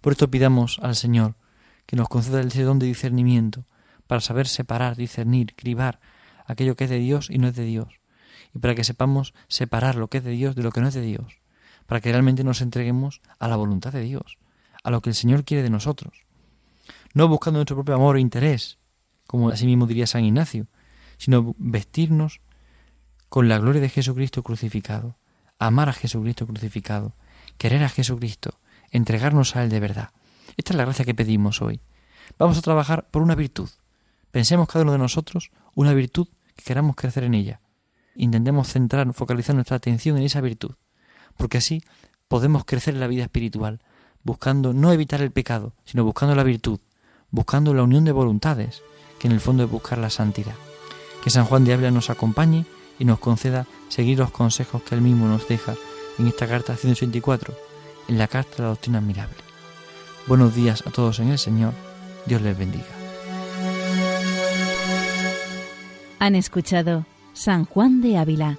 Por 0.00 0.12
esto 0.12 0.28
pidamos 0.28 0.80
al 0.82 0.96
Señor 0.96 1.36
que 1.86 1.94
nos 1.94 2.08
conceda 2.08 2.40
ese 2.40 2.64
don 2.64 2.80
de 2.80 2.86
discernimiento 2.86 3.64
para 4.08 4.20
saber 4.20 4.48
separar, 4.48 4.96
discernir, 4.96 5.54
cribar 5.54 6.00
aquello 6.46 6.74
que 6.74 6.84
es 6.84 6.90
de 6.90 6.98
Dios 6.98 7.30
y 7.30 7.38
no 7.38 7.46
es 7.46 7.54
de 7.54 7.64
Dios, 7.64 8.00
y 8.52 8.58
para 8.58 8.74
que 8.74 8.82
sepamos 8.82 9.34
separar 9.46 9.94
lo 9.94 10.08
que 10.08 10.18
es 10.18 10.24
de 10.24 10.32
Dios 10.32 10.56
de 10.56 10.64
lo 10.64 10.72
que 10.72 10.80
no 10.80 10.88
es 10.88 10.94
de 10.94 11.02
Dios, 11.02 11.39
para 11.90 12.00
que 12.00 12.12
realmente 12.12 12.44
nos 12.44 12.60
entreguemos 12.60 13.20
a 13.40 13.48
la 13.48 13.56
voluntad 13.56 13.92
de 13.92 14.02
Dios, 14.02 14.38
a 14.84 14.92
lo 14.92 15.02
que 15.02 15.10
el 15.10 15.16
Señor 15.16 15.44
quiere 15.44 15.64
de 15.64 15.70
nosotros, 15.70 16.24
no 17.14 17.26
buscando 17.26 17.58
nuestro 17.58 17.74
propio 17.74 17.96
amor 17.96 18.16
e 18.16 18.20
interés, 18.20 18.78
como 19.26 19.48
así 19.48 19.66
mismo 19.66 19.88
diría 19.88 20.06
San 20.06 20.24
Ignacio, 20.24 20.68
sino 21.18 21.56
vestirnos 21.58 22.42
con 23.28 23.48
la 23.48 23.58
gloria 23.58 23.80
de 23.80 23.88
Jesucristo 23.88 24.44
crucificado, 24.44 25.16
amar 25.58 25.88
a 25.88 25.92
Jesucristo 25.92 26.46
crucificado, 26.46 27.16
querer 27.58 27.82
a 27.82 27.88
Jesucristo, 27.88 28.60
entregarnos 28.92 29.56
a 29.56 29.64
Él 29.64 29.68
de 29.68 29.80
verdad. 29.80 30.10
Esta 30.56 30.74
es 30.74 30.76
la 30.76 30.84
gracia 30.84 31.04
que 31.04 31.16
pedimos 31.16 31.60
hoy. 31.60 31.80
Vamos 32.38 32.56
a 32.56 32.62
trabajar 32.62 33.10
por 33.10 33.20
una 33.20 33.34
virtud. 33.34 33.68
Pensemos 34.30 34.68
cada 34.68 34.84
uno 34.84 34.92
de 34.92 34.98
nosotros 34.98 35.50
una 35.74 35.92
virtud 35.92 36.28
que 36.54 36.62
queramos 36.62 36.94
crecer 36.94 37.24
en 37.24 37.34
ella. 37.34 37.60
Intentemos 38.14 38.68
centrar, 38.68 39.12
focalizar 39.12 39.56
nuestra 39.56 39.78
atención 39.78 40.18
en 40.18 40.22
esa 40.22 40.40
virtud, 40.40 40.76
porque 41.36 41.58
así 41.58 41.82
podemos 42.28 42.64
crecer 42.64 42.94
en 42.94 43.00
la 43.00 43.06
vida 43.06 43.24
espiritual, 43.24 43.80
buscando 44.22 44.72
no 44.72 44.92
evitar 44.92 45.20
el 45.22 45.30
pecado, 45.30 45.72
sino 45.84 46.04
buscando 46.04 46.34
la 46.34 46.44
virtud, 46.44 46.80
buscando 47.30 47.74
la 47.74 47.82
unión 47.82 48.04
de 48.04 48.12
voluntades, 48.12 48.82
que 49.18 49.26
en 49.26 49.32
el 49.32 49.40
fondo 49.40 49.64
es 49.64 49.70
buscar 49.70 49.98
la 49.98 50.10
santidad. 50.10 50.54
Que 51.22 51.30
San 51.30 51.44
Juan 51.44 51.64
de 51.64 51.74
Ávila 51.74 51.90
nos 51.90 52.10
acompañe 52.10 52.64
y 52.98 53.04
nos 53.04 53.18
conceda 53.18 53.66
seguir 53.88 54.18
los 54.18 54.30
consejos 54.30 54.82
que 54.82 54.94
él 54.94 55.00
mismo 55.00 55.26
nos 55.26 55.48
deja 55.48 55.74
en 56.18 56.26
esta 56.26 56.46
carta 56.46 56.76
184, 56.76 57.54
en 58.08 58.18
la 58.18 58.28
carta 58.28 58.56
de 58.56 58.62
la 58.62 58.68
doctrina 58.70 58.98
admirable. 58.98 59.36
Buenos 60.26 60.54
días 60.54 60.84
a 60.86 60.90
todos 60.90 61.18
en 61.18 61.28
el 61.28 61.38
Señor, 61.38 61.72
Dios 62.26 62.42
les 62.42 62.56
bendiga. 62.56 62.84
Han 66.18 66.34
escuchado 66.34 67.06
San 67.32 67.64
Juan 67.64 68.02
de 68.02 68.18
Ávila, 68.18 68.58